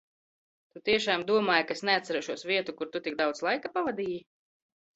Tu 0.71 0.79
tiešām 0.89 1.25
domāji, 1.31 1.67
ka 1.73 1.77
es 1.79 1.85
neatcerēšos 1.91 2.47
vietu, 2.53 2.77
kur 2.81 2.91
tu 2.97 3.05
tik 3.09 3.21
daudz 3.23 3.45
laika 3.51 3.75
pavadīji? 3.79 4.21